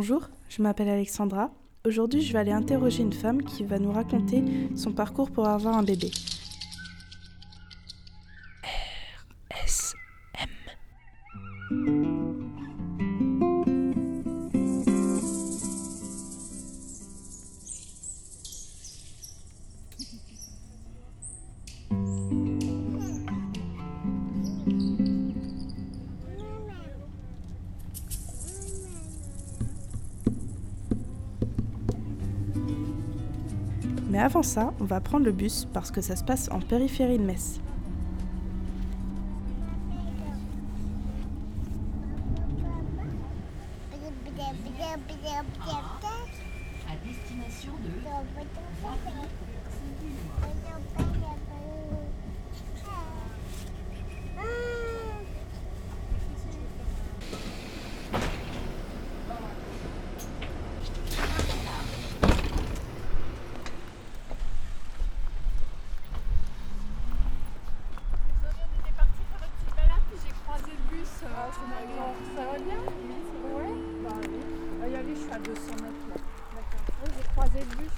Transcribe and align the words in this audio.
Bonjour, 0.00 0.28
je 0.48 0.62
m'appelle 0.62 0.90
Alexandra. 0.90 1.50
Aujourd'hui, 1.84 2.22
je 2.22 2.32
vais 2.32 2.38
aller 2.38 2.52
interroger 2.52 3.02
une 3.02 3.12
femme 3.12 3.42
qui 3.42 3.64
va 3.64 3.80
nous 3.80 3.90
raconter 3.90 4.44
son 4.76 4.92
parcours 4.92 5.28
pour 5.28 5.48
avoir 5.48 5.76
un 5.76 5.82
bébé. 5.82 6.12
Mais 34.18 34.24
avant 34.24 34.42
ça, 34.42 34.74
on 34.80 34.84
va 34.84 35.00
prendre 35.00 35.24
le 35.26 35.30
bus 35.30 35.68
parce 35.72 35.92
que 35.92 36.00
ça 36.00 36.16
se 36.16 36.24
passe 36.24 36.50
en 36.50 36.58
périphérie 36.58 37.20
de 37.20 37.22
Metz. 37.22 37.60
à 46.88 46.96
destination 47.06 47.70
de 47.84 47.90
Désolée, 68.18 68.64
on 68.64 68.80
était 68.80 68.96
parti 68.96 69.22
faire 69.30 69.42
une 69.44 69.54
petite 69.56 69.76
balade, 69.76 70.04
puis 70.08 70.18
j'ai 70.24 70.34
croisé 70.42 70.72
le 70.72 70.84
bus. 70.96 71.12
Ah, 71.24 71.48
ça 71.52 72.44
va 72.44 72.58
bien 72.58 72.82
Ouais 73.54 73.72
Bah 74.04 74.16
oui. 74.22 74.40
Ah, 74.82 74.88
y 74.88 75.47
je 75.58 75.64
suis 75.64 75.72
à 75.72 75.76
200 75.76 75.82
mètres 75.82 76.06
là. 76.08 76.16
D'accord. 76.54 76.84
Oui, 77.02 77.10
j'ai 77.16 77.24
croisé 77.32 77.58
le 77.60 77.72
bus, 77.76 77.94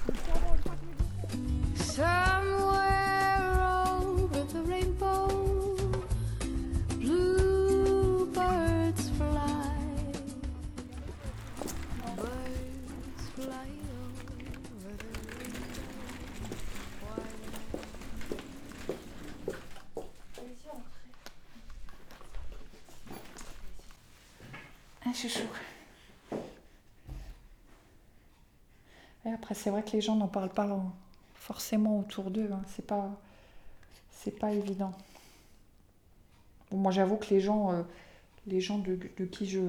Somewhere 1.75 2.61
rainbow, 4.63 5.77
fly. 9.17 9.71
Birds 12.15 13.25
fly 13.35 13.69
the 14.87 14.97
Ah, 25.03 25.13
chouchou. 25.13 25.47
Après, 29.33 29.55
c'est 29.55 29.69
vrai 29.69 29.83
que 29.83 29.91
les 29.91 30.01
gens 30.01 30.15
n'en 30.15 30.27
parlent 30.27 30.49
pas 30.49 30.67
hein, 30.67 30.91
forcément 31.35 31.99
autour 31.99 32.31
d'eux. 32.31 32.49
hein. 32.51 32.61
C'est 32.75 32.85
pas, 32.85 33.09
c'est 34.11 34.37
pas 34.37 34.51
évident. 34.51 34.93
Moi, 36.71 36.91
j'avoue 36.91 37.17
que 37.17 37.29
les 37.29 37.39
gens, 37.39 37.71
euh, 37.71 37.83
les 38.47 38.61
gens 38.61 38.77
de, 38.79 38.95
qui 39.25 39.45
je, 39.45 39.61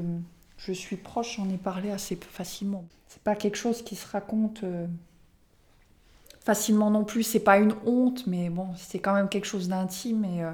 je 0.58 0.72
suis 0.72 0.96
proche, 0.96 1.36
j'en 1.36 1.48
ai 1.48 1.58
parlé 1.58 1.90
assez 1.90 2.16
facilement. 2.16 2.84
C'est 3.08 3.22
pas 3.22 3.34
quelque 3.36 3.56
chose 3.56 3.82
qui 3.82 3.96
se 3.96 4.06
raconte 4.06 4.62
euh, 4.64 4.86
facilement 6.40 6.90
non 6.90 7.04
plus. 7.04 7.22
C'est 7.24 7.40
pas 7.40 7.58
une 7.58 7.74
honte, 7.86 8.26
mais 8.26 8.50
bon, 8.50 8.68
c'est 8.76 9.00
quand 9.00 9.14
même 9.14 9.28
quelque 9.28 9.46
chose 9.46 9.68
d'intime 9.68 10.24
et 10.24 10.44
euh, 10.44 10.52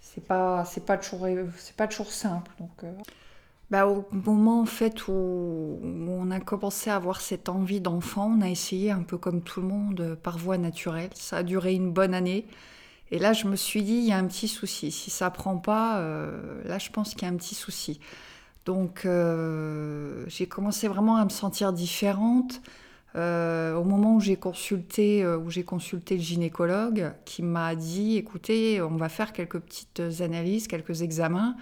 c'est 0.00 0.24
pas, 0.24 0.64
c'est 0.64 0.84
pas 0.84 0.98
toujours, 0.98 1.26
c'est 1.56 1.76
pas 1.76 1.86
toujours 1.88 2.12
simple. 2.12 2.50
Donc. 2.58 2.84
Bah, 3.70 3.86
au 3.86 4.04
moment 4.10 4.60
en 4.60 4.66
fait 4.66 5.06
où, 5.06 5.78
on 5.82 6.30
a 6.30 6.40
commencé 6.40 6.90
à 6.90 6.96
avoir 6.96 7.20
cette 7.20 7.48
envie 7.48 7.80
d'enfant, 7.80 8.34
on 8.36 8.40
a 8.40 8.48
essayé 8.48 8.90
un 8.90 9.02
peu 9.02 9.16
comme 9.16 9.42
tout 9.42 9.60
le 9.60 9.68
monde 9.68 10.00
euh, 10.00 10.16
par 10.16 10.38
voie 10.38 10.58
naturelle. 10.58 11.10
Ça 11.14 11.38
a 11.38 11.42
duré 11.44 11.74
une 11.74 11.92
bonne 11.92 12.14
année. 12.14 12.46
Et 13.12 13.18
là, 13.18 13.32
je 13.32 13.46
me 13.46 13.56
suis 13.56 13.82
dit, 13.82 13.94
il 13.94 14.04
y 14.04 14.12
a 14.12 14.18
un 14.18 14.26
petit 14.26 14.48
souci. 14.48 14.90
Si 14.92 15.10
ça 15.10 15.30
prend 15.30 15.56
pas, 15.56 15.98
euh, 15.98 16.62
là, 16.64 16.78
je 16.78 16.90
pense 16.90 17.14
qu'il 17.14 17.22
y 17.22 17.24
a 17.26 17.34
un 17.34 17.36
petit 17.36 17.54
souci. 17.54 18.00
Donc, 18.66 19.04
euh, 19.04 20.24
j'ai 20.28 20.46
commencé 20.46 20.86
vraiment 20.88 21.16
à 21.16 21.24
me 21.24 21.30
sentir 21.30 21.72
différente 21.72 22.60
au 23.16 23.84
moment 23.84 24.14
où 24.16 24.20
j'ai 24.20 24.36
consulté, 24.36 25.26
où 25.26 25.50
j'ai 25.50 25.64
consulté 25.64 26.16
le 26.16 26.22
gynécologue, 26.22 27.12
qui 27.24 27.42
m'a 27.42 27.74
dit, 27.74 28.16
écoutez, 28.16 28.80
on 28.80 28.94
va 28.94 29.08
faire 29.08 29.32
quelques 29.32 29.58
petites 29.58 30.00
analyses, 30.20 30.68
quelques 30.68 31.02
examens 31.02 31.56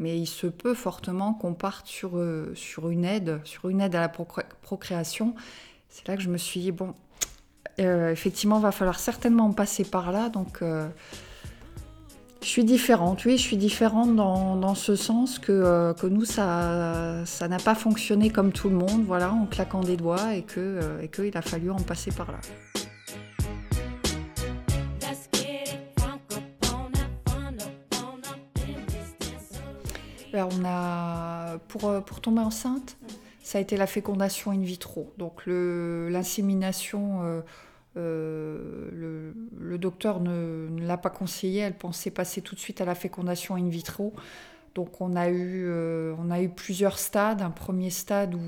mais 0.00 0.18
il 0.18 0.26
se 0.26 0.48
peut 0.48 0.74
fortement 0.74 1.34
qu'on 1.34 1.54
parte 1.54 1.86
sur, 1.86 2.18
euh, 2.18 2.52
sur 2.56 2.88
une 2.88 3.04
aide, 3.04 3.40
sur 3.44 3.68
une 3.68 3.80
aide 3.80 3.94
à 3.94 4.00
la 4.00 4.08
procré- 4.08 4.46
procréation. 4.62 5.34
C'est 5.90 6.08
là 6.08 6.16
que 6.16 6.22
je 6.22 6.30
me 6.30 6.38
suis 6.38 6.60
dit, 6.60 6.72
bon, 6.72 6.94
euh, 7.78 8.10
effectivement, 8.10 8.58
il 8.58 8.62
va 8.62 8.72
falloir 8.72 8.98
certainement 8.98 9.52
passer 9.52 9.84
par 9.84 10.10
là. 10.10 10.28
Donc, 10.28 10.62
euh, 10.62 10.88
je 12.42 12.46
suis 12.48 12.64
différente, 12.64 13.24
oui, 13.26 13.36
je 13.36 13.42
suis 13.42 13.58
différente 13.58 14.16
dans, 14.16 14.56
dans 14.56 14.74
ce 14.74 14.96
sens 14.96 15.38
que, 15.38 15.52
euh, 15.52 15.92
que 15.92 16.06
nous, 16.06 16.24
ça 16.24 17.22
ça 17.26 17.48
n'a 17.48 17.58
pas 17.58 17.74
fonctionné 17.74 18.30
comme 18.30 18.50
tout 18.50 18.70
le 18.70 18.76
monde, 18.76 19.04
voilà, 19.04 19.30
en 19.32 19.44
claquant 19.44 19.82
des 19.82 19.98
doigts, 19.98 20.34
et 20.34 20.42
que 20.42 20.58
euh, 20.58 21.02
et 21.02 21.08
qu'il 21.08 21.36
a 21.36 21.42
fallu 21.42 21.70
en 21.70 21.76
passer 21.80 22.10
par 22.10 22.32
là. 22.32 22.38
On 30.46 30.64
a, 30.64 31.58
pour, 31.68 31.88
euh, 31.88 32.00
pour 32.00 32.20
tomber 32.20 32.40
enceinte, 32.40 32.96
ça 33.42 33.58
a 33.58 33.60
été 33.60 33.76
la 33.76 33.86
fécondation 33.86 34.50
in 34.50 34.60
vitro. 34.60 35.12
Donc 35.18 35.42
l'insémination, 35.46 37.22
euh, 37.22 37.40
euh, 37.96 39.32
le, 39.58 39.78
docteur 39.78 40.20
ne, 40.20 40.68
l'a 40.80 40.96
pas 40.96 41.10
conseillé, 41.10 41.60
elle 41.60 41.76
pensait 41.76 42.10
passer 42.10 42.42
tout 42.42 42.54
de 42.54 42.60
suite 42.60 42.80
à 42.80 42.84
la 42.84 42.94
fécondation 42.94 43.56
in 43.56 43.68
vitro. 43.68 44.12
Donc 44.74 45.00
on 45.00 45.16
a 45.16 45.30
eu, 45.30 45.68
plusieurs 46.54 46.98
stades. 46.98 47.42
Un 47.42 47.50
premier 47.50 47.90
stade 47.90 48.34
où, 48.34 48.38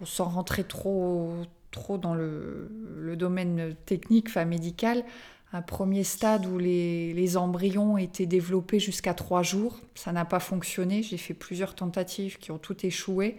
on 0.00 0.04
sans 0.04 0.24
rentrer 0.24 0.64
trop, 0.64 1.32
trop 1.70 1.98
dans 1.98 2.14
le, 2.14 2.70
le 2.96 3.14
domaine 3.16 3.74
technique, 3.86 4.28
enfin 4.28 4.44
médical, 4.44 5.04
un 5.52 5.62
premier 5.62 6.02
stade 6.02 6.46
où 6.46 6.58
les, 6.58 7.36
embryons 7.36 7.98
étaient 7.98 8.26
développés 8.26 8.80
jusqu'à 8.80 9.14
trois 9.14 9.42
jours. 9.42 9.80
Ça 9.94 10.12
n'a 10.12 10.24
pas 10.24 10.40
fonctionné. 10.40 11.02
J'ai 11.02 11.18
fait 11.18 11.34
plusieurs 11.34 11.74
tentatives 11.74 12.38
qui 12.38 12.50
ont 12.50 12.58
toutes 12.58 12.84
échoué. 12.84 13.36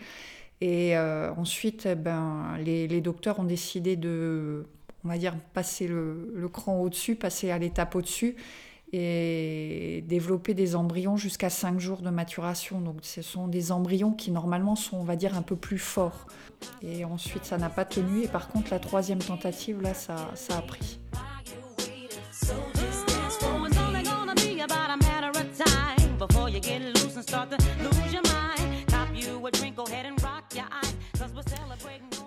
Et 0.61 0.95
euh, 0.95 1.33
ensuite, 1.35 1.87
eh 1.87 1.95
ben, 1.95 2.57
les, 2.63 3.01
docteurs 3.01 3.39
ont 3.39 3.43
décidé 3.43 3.95
de, 3.95 4.65
on 5.03 5.09
va 5.09 5.17
dire, 5.17 5.35
passer 5.53 5.87
le, 5.87 6.47
cran 6.53 6.79
au-dessus, 6.79 7.15
passer 7.15 7.49
à 7.49 7.57
l'étape 7.57 7.95
au-dessus 7.95 8.35
et 8.95 10.03
développer 10.07 10.53
des 10.53 10.75
embryons 10.75 11.17
jusqu'à 11.17 11.49
5 11.49 11.79
jours 11.79 12.03
de 12.03 12.11
maturation. 12.11 12.79
Donc 12.79 12.97
ce 13.01 13.23
sont 13.23 13.47
des 13.47 13.71
embryons 13.71 14.11
qui 14.11 14.29
normalement 14.29 14.75
sont, 14.75 14.97
on 14.97 15.03
va 15.03 15.15
dire, 15.15 15.35
un 15.35 15.41
peu 15.41 15.55
plus 15.55 15.79
forts. 15.79 16.27
Et 16.83 17.03
ensuite, 17.03 17.43
ça 17.43 17.57
n'a 17.57 17.69
pas 17.69 17.85
tenu. 17.85 18.21
Et 18.21 18.27
par 18.27 18.49
contre, 18.49 18.69
la 18.69 18.79
troisième 18.79 19.17
tentative, 19.17 19.81
là, 19.81 19.95
ça 19.95 20.15
a 20.55 20.61
pris. 20.61 20.99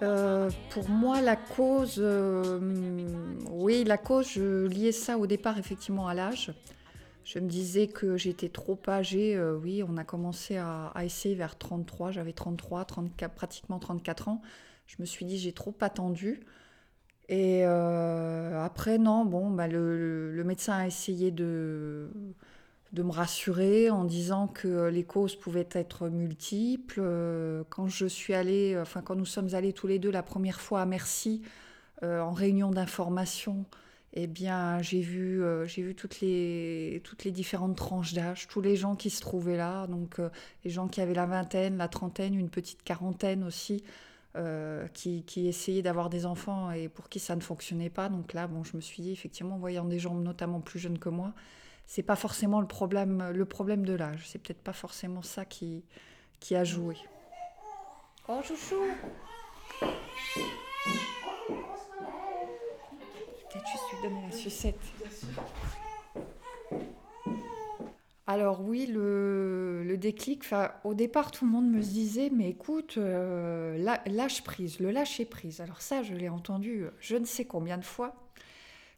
Euh, 0.03 0.51
pour 0.71 0.89
moi, 0.91 1.21
la 1.23 1.37
cause, 1.37 1.97
euh, 1.99 2.61
oui, 3.51 3.85
la 3.85 3.97
cause, 3.97 4.31
je 4.31 4.67
liais 4.67 4.93
ça 4.93 5.17
au 5.19 5.27
départ 5.27 5.59
effectivement 5.59 6.07
à 6.07 6.15
l'âge. 6.15 6.53
Je 7.25 7.39
me 7.39 7.49
disais 7.49 7.89
que 7.89 8.17
j'étais 8.17 8.49
trop 8.49 8.79
âgée. 8.89 9.37
euh, 9.37 9.57
oui, 9.57 9.83
on 9.83 9.97
a 9.97 10.05
commencé 10.05 10.59
à, 10.59 10.93
essayer 11.03 11.35
vers 11.35 11.57
33. 11.59 12.13
J'avais 12.13 12.33
33, 12.33 12.85
34, 12.85 13.35
pratiquement 13.35 13.79
34 13.79 14.29
ans. 14.29 14.43
Je 14.87 14.97
me 15.01 15.07
suis 15.07 15.25
dit, 15.25 15.39
j'ai 15.39 15.53
trop 15.53 15.75
attendu. 15.81 16.41
Et 17.29 17.65
après, 17.65 18.99
non, 18.99 19.25
bon, 19.25 19.51
bah, 19.51 19.67
le 19.67 20.43
médecin 20.45 20.75
a 20.75 20.87
essayé 20.87 21.31
de, 21.33 22.11
de 22.93 23.03
me 23.03 23.11
rassurer 23.11 23.91
en 23.91 24.05
disant 24.05 24.49
que 24.49 24.89
les 24.89 25.05
causes 25.05 25.37
pouvaient 25.37 25.69
être 25.73 26.09
multiples. 26.09 27.01
Euh, 27.03 27.65
Quand 27.69 27.89
je 27.89 28.07
suis 28.07 28.35
allée, 28.35 28.79
enfin 28.81 29.03
quand 29.03 29.17
nous 29.17 29.27
sommes 29.27 29.55
allés 29.55 29.73
tous 29.73 29.87
les 29.87 29.99
deux 29.99 30.11
la 30.11 30.23
première 30.23 30.61
fois 30.61 30.83
à 30.83 30.87
Merci 30.87 31.43
euh, 32.03 32.21
en 32.21 32.33
réunion 32.33 32.71
d'information 32.71 33.67
eh 34.19 34.27
bien, 34.27 34.81
j'ai 34.81 35.03
vu, 35.03 35.43
euh, 35.43 35.67
j'ai 35.67 35.83
vu 35.83 35.95
toutes, 35.95 36.21
les, 36.21 37.03
toutes 37.05 37.25
les 37.25 37.31
différentes 37.31 37.77
tranches 37.77 38.15
d'âge, 38.15 38.49
tous 38.49 38.63
les 38.63 38.75
gens 38.75 38.97
qui 38.97 39.11
se 39.11 39.21
trouvaient 39.21 39.59
là, 39.59 39.87
donc 39.89 40.19
euh, 40.19 40.31
les 40.65 40.71
gens 40.71 40.89
qui 40.89 41.03
avaient 41.03 41.15
la 41.15 41.27
vingtaine, 41.27 41.77
la 41.77 41.89
trentaine, 41.89 42.35
une 42.35 42.49
petite 42.49 42.83
quarantaine 42.83 43.45
aussi, 43.45 43.85
euh, 44.37 44.89
qui, 44.95 45.23
qui 45.25 45.47
essayaient 45.49 45.83
d'avoir 45.83 46.09
des 46.09 46.25
enfants 46.25 46.71
et 46.71 46.89
pour 46.89 47.11
qui 47.11 47.19
ça 47.19 47.37
ne 47.37 47.43
fonctionnait 47.43 47.91
pas. 47.91 48.09
Donc 48.09 48.33
là, 48.33 48.47
bon, 48.47 48.65
je 48.65 48.77
me 48.77 48.81
suis 48.81 49.03
dit, 49.03 49.13
effectivement, 49.13 49.57
en 49.57 49.59
voyant 49.59 49.85
des 49.85 49.99
gens 49.99 50.15
notamment 50.15 50.61
plus 50.61 50.79
jeunes 50.79 50.99
que 50.99 51.11
moi, 51.11 51.35
c'est 51.87 52.03
pas 52.03 52.17
forcément 52.17 52.61
le 52.61 52.67
problème, 52.67 53.31
le 53.31 53.45
problème 53.45 53.85
de 53.87 53.95
l'âge. 53.95 54.25
C'est 54.27 54.39
peut-être 54.39 54.63
pas 54.63 54.73
forcément 54.73 55.23
ça 55.23 55.45
qui, 55.45 55.85
qui 56.41 56.55
a 56.57 56.65
joué. 56.65 56.97
Oh, 58.29 58.41
chouchou 58.43 58.75
Peut-être 63.51 63.67
juste 63.69 63.85
lui 63.93 64.09
donner 64.09 64.27
la 64.27 64.33
sucette. 64.33 64.81
Alors 68.29 68.61
oui, 68.61 68.87
le, 68.87 69.85
le 69.85 69.97
déclic, 69.97 70.43
au 70.83 70.95
départ 70.95 71.31
tout 71.31 71.45
le 71.47 71.53
monde 71.53 71.71
me 71.71 71.81
disait, 71.81 72.29
mais 72.31 72.49
écoute, 72.51 72.97
euh, 72.99 73.79
la- 73.79 74.03
lâche 74.07 74.43
prise, 74.43 74.81
le 74.81 74.91
lâcher 74.91 75.25
prise. 75.25 75.61
Alors 75.61 75.81
ça, 75.81 76.03
je 76.03 76.13
l'ai 76.15 76.29
entendu 76.29 76.83
euh, 76.83 76.91
je 77.01 77.15
ne 77.17 77.25
sais 77.25 77.45
combien 77.45 77.79
de 77.79 77.85
fois. 77.85 78.17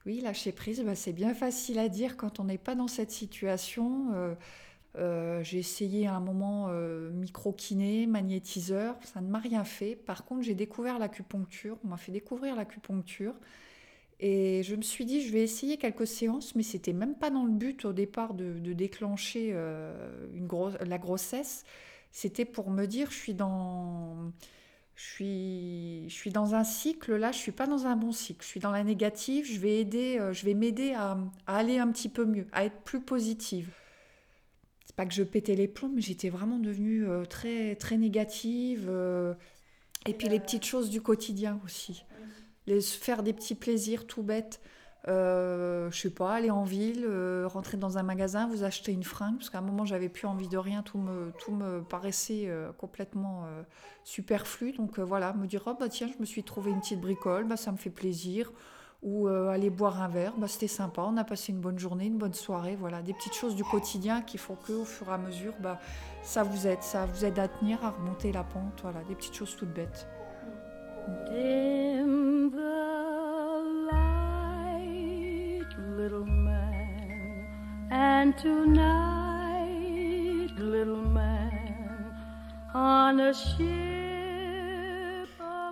Oui, 0.08 0.22
lâcher 0.22 0.52
prise, 0.52 0.82
bah, 0.82 0.94
c'est 0.94 1.12
bien 1.12 1.34
facile 1.34 1.78
à 1.78 1.90
dire 1.90 2.16
quand 2.16 2.40
on 2.40 2.44
n'est 2.44 2.56
pas 2.56 2.74
dans 2.74 2.88
cette 2.88 3.10
situation. 3.10 4.14
Euh, 4.14 4.34
euh, 4.96 5.42
j'ai 5.42 5.58
essayé 5.58 6.06
à 6.06 6.14
un 6.14 6.20
moment 6.20 6.68
euh, 6.70 7.10
micro-kiné, 7.10 8.06
magnétiseur, 8.06 8.96
ça 9.04 9.20
ne 9.20 9.28
m'a 9.28 9.38
rien 9.38 9.64
fait. 9.64 9.96
Par 9.96 10.24
contre, 10.24 10.40
j'ai 10.44 10.54
découvert 10.54 10.98
l'acupuncture, 10.98 11.76
on 11.84 11.88
m'a 11.88 11.98
fait 11.98 12.10
découvrir 12.10 12.56
l'acupuncture. 12.56 13.34
Et 14.18 14.62
je 14.62 14.76
me 14.76 14.80
suis 14.80 15.04
dit, 15.04 15.20
je 15.20 15.30
vais 15.30 15.42
essayer 15.42 15.76
quelques 15.76 16.06
séances, 16.06 16.54
mais 16.54 16.62
c'était 16.62 16.94
même 16.94 17.14
pas 17.14 17.28
dans 17.28 17.44
le 17.44 17.52
but 17.52 17.84
au 17.84 17.92
départ 17.92 18.32
de, 18.32 18.72
déclencher 18.72 19.52
la 19.52 20.98
grossesse. 20.98 21.64
C'était 22.12 22.46
pour 22.46 22.70
me 22.70 22.86
dire, 22.86 23.10
je 23.10 23.16
suis 23.16 23.34
dans, 23.34 24.32
je 24.98 25.04
suis, 25.04 26.08
je 26.08 26.14
suis 26.14 26.32
dans 26.32 26.56
un 26.56 26.64
cycle 26.64 27.14
là, 27.14 27.30
je 27.30 27.38
suis 27.38 27.52
pas 27.52 27.68
dans 27.68 27.86
un 27.86 27.94
bon 27.94 28.10
cycle. 28.10 28.42
Je 28.42 28.48
suis 28.48 28.58
dans 28.58 28.72
la 28.72 28.82
négative. 28.82 29.46
Je 29.46 29.60
vais 29.60 29.78
aider, 29.78 30.18
euh, 30.18 30.32
je 30.32 30.44
vais 30.44 30.54
m'aider 30.54 30.92
à, 30.92 31.16
aller 31.46 31.78
un 31.78 31.86
petit 31.92 32.08
peu 32.08 32.24
mieux, 32.24 32.48
à 32.50 32.64
être 32.64 32.80
plus 32.82 33.00
positive. 33.00 33.70
C'est 34.84 34.96
pas 34.96 35.06
que 35.06 35.14
je 35.14 35.22
pétais 35.22 35.54
les 35.54 35.68
plombs, 35.68 35.92
mais 35.94 36.00
j'étais 36.02 36.30
vraiment 36.30 36.58
devenue 36.58 37.06
euh, 37.06 37.24
très, 37.24 37.76
très 37.76 37.96
négative. 37.96 38.86
euh, 38.88 39.34
et 40.04 40.14
puis 40.14 40.28
les 40.28 40.40
petites 40.40 40.64
choses 40.64 40.90
du 40.90 41.00
quotidien 41.00 41.60
aussi 41.64 42.02
les, 42.66 42.80
faire 42.80 43.22
des 43.22 43.32
petits 43.32 43.54
plaisirs 43.54 44.04
tout 44.06 44.22
bêtes. 44.24 44.60
Euh, 45.08 45.90
je 45.90 45.98
sais 45.98 46.10
pas, 46.10 46.34
aller 46.34 46.50
en 46.50 46.64
ville, 46.64 47.04
euh, 47.08 47.46
rentrer 47.46 47.78
dans 47.78 47.96
un 47.96 48.02
magasin, 48.02 48.46
vous 48.46 48.62
acheter 48.62 48.92
une 48.92 49.04
fringue, 49.04 49.36
parce 49.38 49.48
qu'à 49.48 49.58
un 49.58 49.62
moment 49.62 49.86
j'avais 49.86 50.10
plus 50.10 50.26
envie 50.26 50.48
de 50.48 50.58
rien, 50.58 50.82
tout 50.82 50.98
me, 50.98 51.32
tout 51.38 51.52
me 51.52 51.80
paraissait 51.80 52.44
euh, 52.46 52.72
complètement 52.72 53.44
euh, 53.46 53.62
superflu. 54.04 54.72
Donc 54.72 54.98
voilà, 54.98 55.32
me 55.32 55.46
dire, 55.46 55.62
oh 55.66 55.74
bah 55.78 55.88
tiens, 55.88 56.08
je 56.14 56.20
me 56.20 56.26
suis 56.26 56.42
trouvé 56.42 56.72
une 56.72 56.80
petite 56.80 57.00
bricole, 57.00 57.44
bah, 57.44 57.56
ça 57.56 57.72
me 57.72 57.78
fait 57.78 57.90
plaisir. 57.90 58.52
Ou 59.00 59.28
aller 59.28 59.70
boire 59.70 60.02
un 60.02 60.08
verre, 60.08 60.32
bah, 60.36 60.48
c'était 60.48 60.66
sympa, 60.66 61.02
on 61.02 61.16
a 61.18 61.22
passé 61.22 61.52
une 61.52 61.60
bonne 61.60 61.78
journée, 61.78 62.06
une 62.06 62.18
bonne 62.18 62.34
soirée, 62.34 62.74
voilà, 62.74 63.00
des 63.00 63.14
petites 63.14 63.34
choses 63.34 63.54
du 63.54 63.62
quotidien 63.62 64.22
qui 64.22 64.38
font 64.38 64.56
que 64.56 64.72
au 64.72 64.84
fur 64.84 65.08
et 65.08 65.12
à 65.12 65.18
mesure, 65.18 65.54
bah, 65.60 65.78
ça 66.24 66.42
vous 66.42 66.66
aide, 66.66 66.82
ça 66.82 67.06
vous 67.06 67.24
aide 67.24 67.38
à 67.38 67.46
tenir, 67.46 67.84
à 67.84 67.90
remonter 67.90 68.32
la 68.32 68.42
pente, 68.42 68.80
voilà, 68.82 69.04
des 69.04 69.14
petites 69.14 69.34
choses 69.34 69.54
toutes 69.56 69.72
bêtes. 69.72 70.08
And 77.90 78.32
tonight, 78.40 79.68
little 80.58 80.96
man, 80.96 82.12
on 82.74 83.18
a 83.20 83.32
ship. 83.32 83.66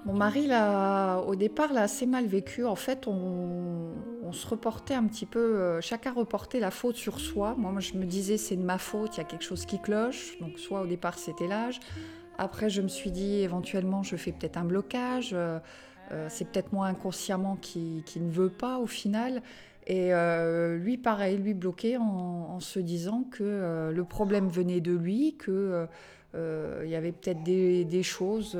Mon 0.04 0.14
mari, 0.14 0.46
l'a, 0.46 1.22
au 1.26 1.34
départ, 1.34 1.72
l'a 1.72 1.82
assez 1.82 2.06
mal 2.06 2.26
vécu. 2.26 2.64
En 2.64 2.76
fait, 2.76 3.08
on, 3.08 3.92
se 4.32 4.46
reportait 4.46 4.94
un 4.94 5.04
petit 5.04 5.24
peu, 5.26 5.38
euh, 5.38 5.80
chacun 5.80 6.12
reportait 6.12 6.60
la 6.60 6.70
faute 6.70 6.96
sur 6.96 7.18
soi. 7.20 7.54
Moi, 7.56 7.72
moi, 7.72 7.80
je 7.80 7.94
me 7.94 8.04
disais, 8.04 8.36
c'est 8.36 8.56
de 8.56 8.62
ma 8.62 8.78
faute, 8.78 9.16
il 9.16 9.18
y 9.18 9.20
a 9.20 9.24
quelque 9.24 9.44
chose 9.44 9.64
qui 9.66 9.80
cloche. 9.80 10.38
Donc, 10.40 10.58
soit 10.58 10.82
au 10.82 10.86
départ, 10.86 11.18
c'était 11.18 11.48
l'âge. 11.48 11.80
Après, 12.38 12.68
je 12.68 12.82
me 12.82 12.88
suis 12.88 13.10
dit, 13.10 13.40
éventuellement, 13.40 14.02
je 14.02 14.16
fais 14.16 14.32
peut-être 14.32 14.58
un 14.58 14.64
blocage. 14.64 15.30
euh, 15.32 15.58
euh, 16.12 16.28
c'est 16.30 16.44
peut-être 16.44 16.72
moi 16.72 16.86
inconsciemment 16.86 17.56
qui, 17.56 18.02
qui 18.06 18.20
ne 18.20 18.30
veut 18.30 18.50
pas 18.50 18.78
au 18.78 18.86
final. 18.86 19.42
Et 19.86 20.12
euh, 20.12 20.76
lui, 20.78 20.98
pareil, 20.98 21.36
lui 21.36 21.54
bloqué 21.54 21.96
en, 21.96 22.58
se 22.58 22.80
disant 22.80 23.24
que 23.30 23.44
euh, 23.44 23.92
le 23.92 24.04
problème 24.04 24.48
venait 24.48 24.80
de 24.80 24.92
lui, 24.92 25.36
que 25.36 25.50
euh, 25.52 25.86
euh, 26.34 26.84
y 26.86 26.96
avait 26.96 27.12
peut-être 27.12 27.44
des, 27.44 28.02
choses. 28.02 28.58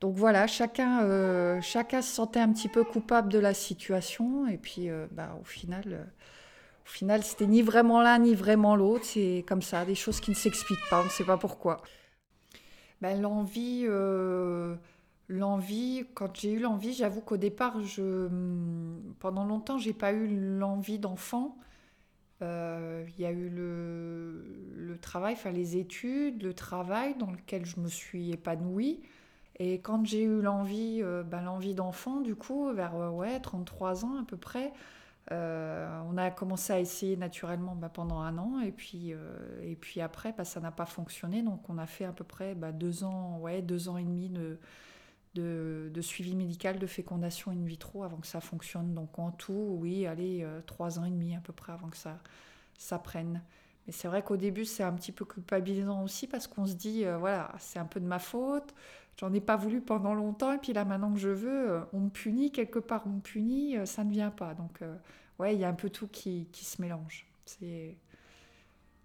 donc 0.00 0.14
voilà, 0.14 0.46
chacun, 0.46 1.60
chacun 1.60 2.02
se 2.02 2.14
sentait 2.14 2.40
un 2.40 2.52
petit 2.52 2.68
peu 2.68 2.84
coupable 2.84 3.32
de 3.32 3.38
la 3.38 3.52
situation. 3.52 4.46
Et 4.46 4.58
puis, 4.58 4.88
bah, 5.10 5.36
au 5.40 5.44
final, 5.44 6.06
au 6.86 6.88
final, 6.88 7.24
c'était 7.24 7.46
ni 7.46 7.62
vraiment 7.62 8.00
l'un 8.00 8.20
ni 8.20 8.34
vraiment 8.34 8.76
l'autre. 8.76 9.04
C'est 9.04 9.44
comme 9.48 9.62
ça, 9.62 9.84
des 9.84 9.96
choses 9.96 10.20
qui 10.20 10.30
ne 10.30 10.36
s'expliquent 10.36 10.88
pas. 10.88 11.00
On 11.00 11.04
ne 11.04 11.10
sait 11.10 11.24
pas 11.24 11.36
pourquoi. 11.36 11.82
Ben, 13.00 13.20
l'envie, 13.20 13.86
l'envie. 15.28 16.04
Quand 16.14 16.34
j'ai 16.36 16.52
eu 16.52 16.58
l'envie, 16.60 16.92
j'avoue 16.94 17.20
qu'au 17.20 17.36
départ, 17.36 17.80
je, 17.82 18.28
pendant 19.20 19.44
longtemps, 19.44 19.78
j'ai 19.78 19.92
pas 19.92 20.12
eu 20.12 20.26
l'envie 20.58 20.98
d'enfant. 20.98 21.56
Euh, 22.42 23.04
Il 23.16 23.22
y 23.22 23.26
a 23.26 23.32
eu 23.32 23.48
le, 23.48 24.44
le 24.76 24.98
travail, 24.98 25.34
enfin 25.34 25.50
les 25.52 25.76
études, 25.76 26.42
le 26.42 26.54
travail 26.54 27.16
dans 27.16 27.30
lequel 27.30 27.66
je 27.66 27.80
me 27.80 27.88
suis 27.88 28.32
épanouie. 28.32 29.00
Et 29.58 29.80
quand 29.80 30.04
j'ai 30.06 30.22
eu 30.24 30.40
l'envie, 30.40 31.02
ben, 31.26 31.42
l'envie 31.42 31.74
d'enfant, 31.74 32.20
du 32.20 32.36
coup, 32.36 32.72
vers 32.72 32.96
euh, 32.96 33.10
ouais, 33.10 33.40
33 33.40 34.04
ans 34.04 34.18
à 34.20 34.24
peu 34.24 34.36
près, 34.36 34.72
on 35.30 36.16
a 36.16 36.30
commencé 36.30 36.72
à 36.72 36.80
essayer 36.80 37.16
naturellement 37.16 37.74
ben, 37.74 37.88
pendant 37.90 38.20
un 38.20 38.38
an. 38.38 38.60
Et 38.60 38.72
puis, 38.72 39.12
et 39.62 39.76
puis 39.76 40.00
après, 40.00 40.32
ben, 40.32 40.44
ça 40.44 40.60
n'a 40.60 40.70
pas 40.72 40.86
fonctionné. 40.86 41.42
Donc 41.42 41.68
on 41.68 41.78
a 41.78 41.86
fait 41.86 42.04
à 42.04 42.12
peu 42.12 42.24
près 42.24 42.54
deux, 42.74 43.04
ans, 43.04 43.38
ouais, 43.40 43.62
deux 43.62 43.88
ans 43.88 43.98
et 43.98 44.04
demi 44.04 44.28
de, 44.30 44.58
de, 45.34 46.00
suivi 46.00 46.34
médical 46.34 46.78
de 46.78 46.86
fécondation 46.86 47.50
in 47.50 47.64
vitro 47.64 48.02
avant 48.02 48.18
que 48.18 48.26
ça 48.26 48.40
fonctionne. 48.40 48.94
Donc 48.94 49.18
en 49.18 49.30
tout, 49.30 49.78
oui, 49.80 50.06
allez, 50.06 50.42
euh, 50.42 50.60
trois 50.66 50.98
ans 50.98 51.04
et 51.04 51.10
demi 51.10 51.36
à 51.36 51.40
peu 51.40 51.52
près 51.52 51.72
avant 51.72 51.88
que 51.88 51.96
ça, 51.96 52.18
ça 52.78 52.98
prenne. 52.98 53.42
Mais 53.88 53.92
c'est 53.92 54.06
vrai 54.06 54.22
qu'au 54.22 54.36
début, 54.36 54.66
c'est 54.66 54.82
un 54.82 54.92
petit 54.92 55.12
peu 55.12 55.24
culpabilisant 55.24 56.04
aussi 56.04 56.26
parce 56.26 56.46
qu'on 56.46 56.66
se 56.66 56.74
dit, 56.74 57.06
euh, 57.06 57.16
voilà, 57.16 57.50
c'est 57.58 57.78
un 57.78 57.86
peu 57.86 58.00
de 58.00 58.06
ma 58.06 58.18
faute. 58.18 58.74
J'en 59.16 59.32
ai 59.32 59.40
pas 59.40 59.56
voulu 59.56 59.80
pendant 59.80 60.14
longtemps 60.14 60.52
et 60.52 60.58
puis 60.58 60.74
là, 60.74 60.84
maintenant 60.84 61.10
que 61.10 61.18
je 61.18 61.30
veux, 61.30 61.70
euh, 61.70 61.80
on 61.94 62.00
me 62.00 62.10
punit 62.10 62.52
quelque 62.52 62.78
part, 62.78 63.02
on 63.06 63.10
me 63.10 63.20
punit, 63.20 63.76
ça 63.86 64.04
ne 64.04 64.10
vient 64.10 64.30
pas. 64.30 64.52
Donc, 64.52 64.82
euh, 64.82 64.94
ouais, 65.38 65.54
il 65.54 65.60
y 65.60 65.64
a 65.64 65.68
un 65.70 65.74
peu 65.74 65.88
tout 65.88 66.06
qui, 66.06 66.48
qui 66.52 66.66
se 66.66 66.82
mélange. 66.82 67.26
C'est 67.46 67.96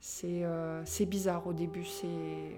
c'est 0.05 0.43
euh, 0.43 0.83
bizarre 1.07 1.47
au 1.47 1.53
début. 1.53 1.85
C'est 1.85 2.05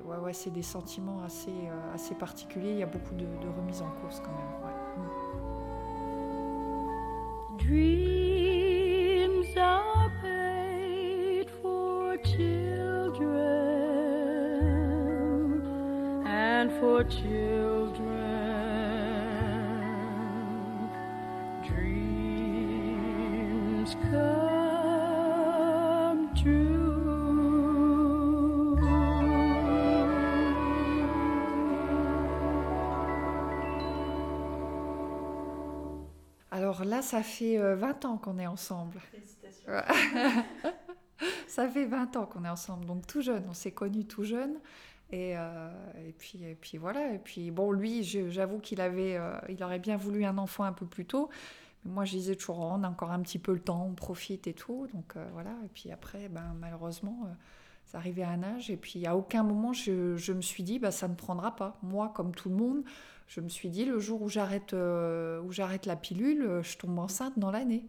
ouais, 0.04 0.18
ouais, 0.18 0.34
des 0.52 0.64
sentiments 0.64 1.22
assez, 1.24 1.52
euh, 1.52 1.94
assez 1.94 2.16
particuliers. 2.16 2.72
Il 2.72 2.80
y 2.80 2.84
a 2.84 2.88
beaucoup 2.88 3.14
de, 3.14 3.26
de 3.26 3.48
remises 3.56 3.84
en 3.84 3.92
cause 4.02 4.20
quand 4.26 4.32
même. 4.32 4.64
ouais. 4.64 4.74
Mm. 4.98 5.06
Dreams 7.60 9.56
are 9.58 10.10
made 10.24 11.52
for 11.62 12.18
children 12.24 13.22
and 16.26 16.72
for 16.80 17.04
children. 17.04 18.10
Dreams 21.64 22.76
come 24.12 25.06
true. 26.36 26.75
Alors 36.86 36.98
là, 36.98 37.02
ça 37.02 37.24
fait 37.24 37.58
euh, 37.58 37.76
20 37.76 38.06
ans 38.06 38.18
qu'on 38.18 38.38
est 38.38 38.46
ensemble. 38.46 39.02
Ouais. 39.68 39.82
ça 41.48 41.68
fait 41.68 41.86
20 41.86 42.16
ans 42.16 42.28
qu'on 42.28 42.46
est 42.46 42.50
ensemble, 42.50 42.86
donc 42.86 43.08
tout 43.08 43.22
jeune. 43.22 43.44
On 43.50 43.54
s'est 43.54 43.72
connus 43.72 44.06
tout 44.06 44.24
jeune. 44.24 44.60
Et, 45.12 45.36
euh, 45.36 45.70
et, 46.08 46.12
puis, 46.12 46.44
et 46.44 46.54
puis 46.54 46.78
voilà. 46.78 47.12
Et 47.14 47.18
puis 47.18 47.50
bon, 47.50 47.72
lui, 47.72 48.04
j'avoue 48.04 48.60
qu'il 48.60 48.82
avait, 48.82 49.18
euh, 49.18 49.34
il 49.50 49.64
aurait 49.64 49.80
bien 49.80 49.98
voulu 49.98 50.26
un 50.26 50.38
enfant 50.38 50.64
un 50.64 50.74
peu 50.74 50.86
plus 50.86 51.06
tôt. 51.06 51.30
Mais 51.86 51.92
moi, 51.92 52.06
je 52.06 52.12
disais 52.12 52.36
toujours, 52.36 52.60
Oh, 52.60 52.74
on 52.76 52.84
a 52.84 52.88
encore 52.88 53.12
un 53.12 53.22
petit 53.22 53.40
peu 53.40 53.54
le 53.54 53.62
temps, 53.62 53.88
on 53.90 53.96
profite 53.96 54.46
et 54.46 54.54
tout. 54.54 54.88
Donc 54.94 55.16
euh, 55.16 55.28
voilà. 55.34 55.56
Et 55.66 55.70
puis 55.74 55.92
après, 55.92 56.30
ben, 56.30 56.56
malheureusement, 56.60 57.24
euh, 57.26 57.34
ça 57.86 57.98
arrivait 57.98 58.24
à 58.24 58.30
un 58.30 58.44
âge. 58.44 58.70
Et 58.70 58.78
puis 58.78 59.08
à 59.08 59.18
aucun 59.18 59.42
moment, 59.42 59.74
je, 59.74 60.16
je 60.18 60.34
me 60.34 60.42
suis 60.42 60.62
dit, 60.62 60.78
bah, 60.78 60.92
ça 60.92 61.08
ne 61.08 61.16
prendra 61.16 61.56
pas. 61.56 61.80
Moi, 61.82 62.12
comme 62.16 62.36
tout 62.36 62.50
le 62.50 62.56
monde, 62.56 62.84
je 63.28 63.42
me 63.42 63.50
suis 63.50 63.70
dit, 63.70 63.86
le 63.86 64.00
jour 64.00 64.22
où 64.22 64.30
j'arrête 64.30 64.74
euh, 64.74 65.42
j'arrête 65.50 65.86
la 65.86 65.96
pilule, 65.96 66.44
euh, 66.44 66.64
je 66.64 66.78
tombe 66.78 66.98
enceinte 67.00 67.38
dans 67.38 67.52
l'année. 67.52 67.86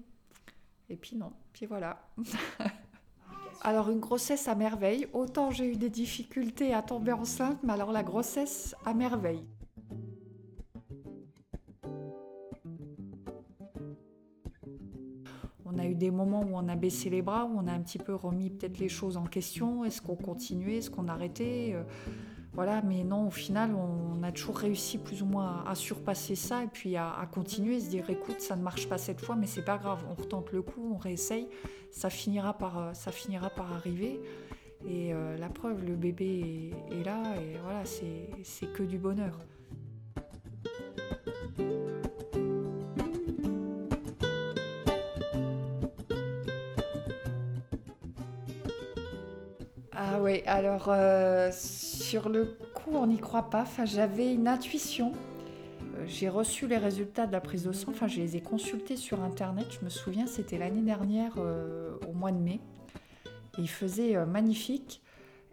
Et 0.89 0.97
puis 0.97 1.17
non, 1.17 1.33
puis 1.53 1.67
voilà. 1.67 2.09
alors 3.63 3.91
une 3.91 4.01
grossesse 4.01 4.49
à 4.49 4.55
merveille. 4.55 5.07
Autant 5.13 5.51
j'ai 5.51 5.73
eu 5.73 5.77
des 5.77 5.91
difficultés 5.91 6.73
à 6.73 6.83
tomber 6.83 7.13
enceinte, 7.13 7.59
mais 7.63 7.73
alors 7.73 7.93
la 7.93 8.03
grossesse 8.03 8.75
à 8.85 8.95
merveille. 8.95 9.45
On 15.67 15.79
a 15.79 15.85
eu 15.85 15.95
des 15.95 16.11
moments 16.11 16.41
où 16.41 16.55
on 16.55 16.69
a 16.69 16.77
baissé 16.77 17.11
les 17.11 17.21
bras, 17.21 17.45
où 17.45 17.59
on 17.59 17.67
a 17.67 17.73
un 17.73 17.81
petit 17.81 17.99
peu 17.99 18.15
remis 18.15 18.49
peut-être 18.49 18.79
les 18.79 18.89
choses 18.89 19.19
en 19.19 19.25
question. 19.25 19.85
Est-ce 19.85 20.01
qu'on 20.01 20.17
continuait, 20.17 20.79
est-ce 20.79 20.91
qu'on 20.91 21.09
arrêtait? 21.09 21.73
Euh, 21.75 21.83
Voilà, 22.57 22.81
mais 22.81 23.05
non, 23.05 23.27
au 23.27 23.31
final, 23.31 23.75
on 23.75 24.23
a 24.23 24.33
toujours 24.33 24.57
réussi 24.57 24.97
plus 24.97 25.23
ou 25.23 25.27
moins 25.27 25.63
à, 25.67 25.75
surpasser 25.75 26.35
ça 26.35 26.65
et 26.65 26.69
puis 26.69 26.97
à, 26.97 27.29
continuer, 27.31 27.81
se 27.81 27.91
dire 27.91 28.09
écoute, 28.09 28.41
ça 28.41 28.57
ne 28.57 28.63
marche 28.63 28.89
pas 28.89 28.97
cette 28.97 29.21
fois, 29.21 29.37
mais 29.37 29.47
c'est 29.47 29.65
pas 29.65 29.77
grave, 29.77 29.99
on 30.11 30.15
retente 30.15 30.53
le 30.53 30.63
coup, 30.63 30.95
on 30.95 30.97
réessaye, 30.97 31.49
ça 31.91 32.09
finira 32.09 32.55
par, 32.55 32.79
euh, 32.79 32.93
ça 32.95 33.13
finira 33.13 33.51
par 33.51 33.71
arriver. 33.75 34.19
Et 34.89 35.13
euh, 35.13 35.37
la 35.37 35.51
preuve, 35.51 35.85
le 35.85 35.97
bébé 35.97 36.73
est, 36.91 37.05
là 37.05 37.23
et 37.43 37.59
voilà, 37.63 37.85
c'est 37.85 38.31
c'est 38.43 38.73
que 38.73 38.83
du 38.83 38.97
bonheur. 38.97 39.39
Ah 49.93 50.19
oui, 50.23 50.43
alors 50.47 50.87
euh, 50.89 51.51
sur 52.07 52.29
le 52.29 52.57
coup, 52.73 52.93
on 52.93 53.09
n'y 53.09 53.19
croit 53.19 53.51
pas. 53.51 53.67
J'avais 53.85 54.33
une 54.33 54.47
intuition. 54.47 55.13
Euh, 55.97 56.05
J'ai 56.07 56.29
reçu 56.29 56.69
les 56.69 56.77
résultats 56.77 57.27
de 57.27 57.33
la 57.33 57.41
prise 57.41 57.65
de 57.65 57.73
sang. 57.73 57.91
Enfin, 57.91 58.07
je 58.07 58.21
les 58.21 58.37
ai 58.37 58.41
consultés 58.41 58.97
sur 58.97 59.25
Internet. 59.25 59.67
Je 59.81 59.85
me 59.85 59.91
souviens, 59.91 60.29
c'était 60.29 60.57
l'année 60.57 60.83
dernière, 60.83 61.33
euh, 61.39 61.97
au 62.09 62.13
mois 62.13 62.31
de 62.31 62.39
mai. 62.39 62.61
Il 63.59 63.69
faisait 63.69 64.15
euh, 64.15 64.25
magnifique. 64.25 65.03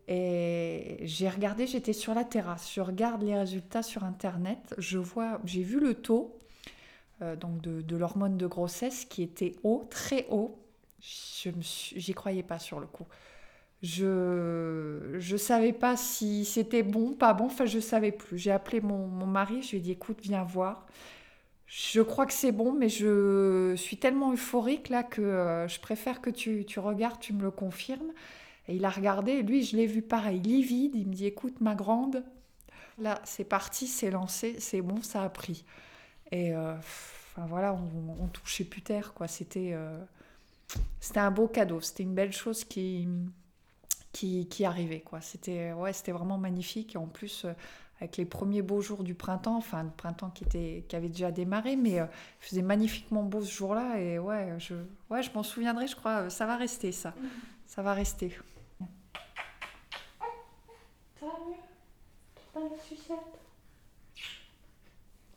Et 0.08 1.00
j'ai 1.02 1.28
regardé, 1.28 1.66
j'étais 1.66 1.94
sur 1.94 2.14
la 2.14 2.24
terrasse. 2.24 2.72
Je 2.72 2.82
regarde 2.82 3.24
les 3.24 3.36
résultats 3.36 3.82
sur 3.82 4.04
Internet. 4.04 4.76
Je 4.78 5.00
vois, 5.00 5.42
j'ai 5.46 5.64
vu 5.64 5.80
le 5.80 5.96
taux 5.96 6.38
donc 7.40 7.62
de, 7.62 7.96
l'hormone 7.96 8.36
de 8.36 8.48
grossesse 8.48 9.06
qui 9.06 9.24
était 9.24 9.56
haut, 9.64 9.88
très 9.90 10.28
haut. 10.30 10.60
Je 11.00 11.52
j'y 11.62 12.14
croyais 12.14 12.44
pas 12.44 12.60
sur 12.60 12.82
le 12.82 12.86
coup. 12.86 13.06
Je 13.84 15.16
je 15.20 15.38
savais 15.38 15.74
pas 15.74 15.98
si 15.98 16.46
c'était 16.46 16.84
bon, 16.84 17.14
pas 17.14 17.34
bon, 17.34 17.46
enfin 17.48 17.66
je 17.66 17.80
savais 17.80 18.12
plus. 18.14 18.38
J'ai 18.38 18.52
appelé 18.52 18.82
mon, 18.82 19.08
mon 19.08 19.28
mari, 19.28 19.62
je 19.62 19.72
lui 19.72 19.78
ai 19.78 19.82
dit 19.82 19.92
écoute, 19.92 20.20
viens 20.24 20.44
voir. 20.44 20.88
Je 21.68 22.02
crois 22.02 22.26
que 22.26 22.34
c'est 22.34 22.52
bon, 22.52 22.74
mais 22.74 22.90
je 22.90 23.74
suis 23.78 23.98
tellement 23.98 24.32
euphorique 24.34 24.90
là 24.90 25.04
que 25.04 25.22
euh, 25.22 25.68
je 25.68 25.80
préfère 25.80 26.22
que 26.22 26.30
tu, 26.30 26.66
tu 26.66 26.80
regardes, 26.80 27.20
tu 27.20 27.34
me 27.34 27.42
le 27.44 27.52
confirmes. 27.52 28.14
Et 28.68 28.76
il 28.78 28.86
a 28.86 28.90
regardé, 28.90 29.42
lui 29.44 29.64
je 29.64 29.76
l'ai 29.78 29.88
vu 29.88 30.02
pareil, 30.02 30.40
livide, 30.42 30.96
il 30.96 31.08
me 31.08 31.14
dit 31.14 31.26
écoute 31.28 31.62
ma 31.62 31.76
grande, 31.76 32.24
là 33.00 33.22
c'est 33.26 33.44
parti, 33.46 33.88
c'est 33.88 34.12
lancé, 34.12 34.56
c'est 34.60 34.82
bon, 34.82 35.02
ça 35.02 35.24
a 35.24 35.30
pris. 35.30 35.66
Et 36.32 36.56
euh, 36.56 36.76
voilà, 37.38 37.74
on, 37.74 38.24
on 38.24 38.28
touchait 38.28 38.64
plus 38.66 38.82
terre 38.82 39.14
quoi, 39.14 39.28
c'était 39.28 39.72
euh, 39.74 39.98
c'était 41.00 41.20
un 41.20 41.32
beau 41.32 41.48
cadeau, 41.48 41.82
c'était 41.82 42.04
une 42.04 42.14
belle 42.16 42.34
chose 42.34 42.64
qui 42.64 43.08
qui, 44.14 44.64
arrivait. 44.66 45.02
Quoi. 45.02 45.20
C'était, 45.22 45.74
ouais, 45.74 45.92
c'était 45.92 46.12
vraiment 46.14 46.38
magnifique. 46.38 46.96
En 46.96 47.08
plus, 47.08 47.46
euh, 47.46 47.54
avec 48.00 48.18
les 48.18 48.26
premiers 48.26 48.62
beaux 48.62 48.80
jours 48.82 49.04
du 49.04 49.16
printemps, 49.16 49.58
enfin 49.58 49.84
le 49.84 49.90
printemps 49.90 50.30
qui, 50.30 50.44
était, 50.44 50.86
qui 50.88 50.96
avait 50.96 51.10
déjà 51.10 51.32
démarré, 51.32 51.76
mais 51.76 52.00
euh, 52.00 52.06
il 52.42 52.46
faisait 52.48 52.62
magnifiquement 52.62 53.24
beau 53.24 53.42
ce 53.42 53.52
jour-là. 53.52 54.00
Et 54.00 54.20
ouais, 54.20 54.54
je, 54.60 54.76
ouais, 55.10 55.24
je 55.24 55.32
m'en 55.34 55.44
souviendrai, 55.44 55.88
je 55.88 55.96
crois. 55.96 56.22
euh, 56.24 56.30
Ça 56.30 56.46
va 56.46 56.56
rester, 56.58 56.92
ça. 56.92 57.14
Ça 57.66 57.82
va 57.82 57.94
rester. 57.94 58.30
Ça 61.20 61.26
va 61.26 61.34
mieux? 61.48 61.56
Dans 62.54 62.70
la 62.70 62.82
sucette? 62.84 63.18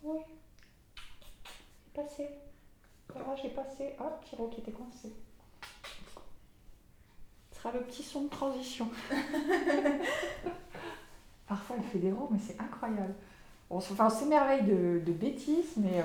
Oui. 0.02 0.18
J'ai 1.86 2.02
passé. 2.02 2.28
Voilà, 3.08 3.34
j'ai 3.42 3.48
passé. 3.48 3.94
Hop, 3.98 4.22
Kiro 4.24 4.48
qui 4.48 4.60
était 4.60 4.72
coincé. 4.72 5.12
Ce 7.56 7.62
sera 7.62 7.72
le 7.72 7.80
petit 7.80 8.02
son 8.02 8.24
de 8.24 8.28
transition. 8.28 8.86
Parfois, 11.48 11.76
il 11.78 11.84
fait 11.84 11.98
des 11.98 12.12
ronds, 12.12 12.28
mais 12.30 12.38
c'est 12.46 12.60
incroyable. 12.60 13.14
On, 13.70 13.80
s'émerveille 13.80 14.62
de, 14.62 15.00
bêtises, 15.12 15.72
mais... 15.78 16.00
euh, 16.00 16.02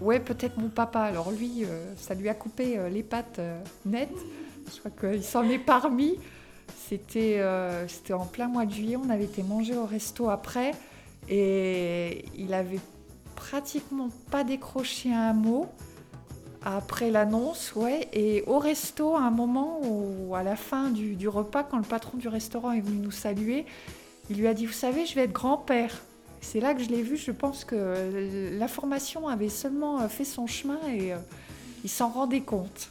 Ouais, 0.00 0.20
peut-être 0.20 0.56
mon 0.58 0.68
papa. 0.68 1.00
Alors 1.00 1.32
lui, 1.32 1.64
euh, 1.64 1.92
ça 1.96 2.14
lui 2.14 2.28
a 2.28 2.34
coupé 2.34 2.78
euh, 2.78 2.88
les 2.88 3.02
pattes 3.02 3.40
nettes. 3.84 4.10
Je 4.72 4.78
crois 4.78 4.92
qu'il 5.10 5.24
s'en 5.24 5.42
est 5.48 5.58
parmi. 5.58 6.20
C'était 6.88 7.36
euh, 7.38 7.86
en 8.10 8.26
plein 8.26 8.48
mois 8.48 8.66
de 8.66 8.72
juillet. 8.72 8.96
On 8.96 9.10
avait 9.10 9.24
été 9.24 9.42
manger 9.42 9.76
au 9.76 9.86
resto 9.86 10.28
après. 10.28 10.72
Et 11.28 12.24
il 12.36 12.54
avait 12.54 12.80
pratiquement 13.34 14.08
pas 14.30 14.44
décroché 14.44 15.12
un 15.12 15.32
mot 15.32 15.66
après 16.64 17.10
l'annonce. 17.10 17.74
Ouais. 17.74 18.08
Et 18.12 18.42
au 18.46 18.58
resto, 18.58 19.14
à 19.14 19.20
un 19.20 19.30
moment 19.30 19.80
où, 19.82 20.34
à 20.34 20.42
la 20.42 20.56
fin 20.56 20.90
du, 20.90 21.28
repas, 21.28 21.62
quand 21.62 21.78
le 21.78 21.84
patron 21.84 22.18
du 22.18 22.28
restaurant 22.28 22.72
est 22.72 22.80
venu 22.80 22.98
nous 22.98 23.10
saluer, 23.12 23.66
il 24.30 24.38
lui 24.38 24.48
a 24.48 24.54
dit, 24.54 24.66
vous 24.66 24.72
savez, 24.72 25.06
je 25.06 25.14
vais 25.14 25.22
être 25.22 25.32
grand-père. 25.32 26.02
C'est 26.40 26.60
là 26.60 26.74
que 26.74 26.82
je 26.82 26.88
l'ai 26.88 27.02
vu. 27.02 27.16
Je 27.16 27.30
pense 27.30 27.64
que 27.64 28.50
l'information 28.58 29.28
avait 29.28 29.48
seulement 29.48 30.00
euh, 30.00 30.08
fait 30.08 30.24
son 30.24 30.46
chemin 30.46 30.78
et 30.88 31.12
euh, 31.12 31.18
il 31.84 31.90
s'en 31.90 32.08
rendait 32.08 32.40
compte. 32.40 32.90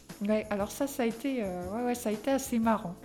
Alors 0.50 0.72
ça, 0.72 0.88
ça 0.88 1.04
a 1.04 1.06
été, 1.06 1.44
euh, 1.44 1.72
ouais, 1.72 1.84
ouais, 1.86 1.96
ça 1.96 2.10
a 2.10 2.12
été 2.12 2.32
assez 2.32 2.60
marrant. 2.60 2.96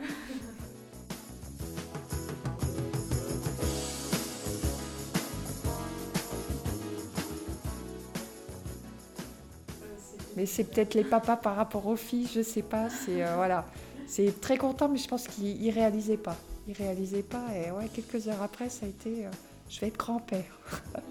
c'est 10.47 10.65
peut-être 10.65 10.95
les 10.95 11.05
papas 11.05 11.37
par 11.37 11.57
rapport 11.57 11.87
aux 11.87 11.97
filles, 11.97 12.29
je 12.33 12.43
sais 12.43 12.63
pas. 12.63 12.89
C'est 12.91 13.23
euh, 13.23 13.35
voilà, 13.37 13.67
c'est 14.07 14.41
très 14.41 14.57
content, 14.57 14.89
mais 14.89 14.99
je 14.99 15.09
pense 15.09 15.29
qu'ils 15.29 15.71
réalisaient 15.71 16.17
pas. 16.17 16.37
Ils 16.69 16.75
réalisaient 16.75 17.23
pas, 17.23 17.45
et 17.55 17.71
ouais, 17.71 17.89
quelques 17.89 18.29
heures 18.29 18.43
après, 18.43 18.69
ça 18.69 18.87
a 18.87 18.89
été, 18.89 19.27
euh, 19.27 19.31
je 19.69 19.81
vais 19.81 19.89
être 19.89 19.97
grand-père. 19.97 20.61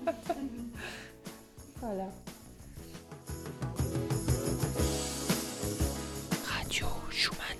voilà. 1.81 2.07
Radio 6.45 6.87
Schumann. 7.09 7.58